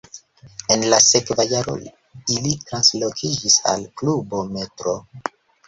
En 0.75 0.85
la 0.93 0.97
sekva 1.07 1.45
jaro 1.51 1.75
ili 2.37 2.55
translokiĝis 2.65 3.61
al 3.75 3.87
klubo 4.03 4.43
Metro. 4.59 4.99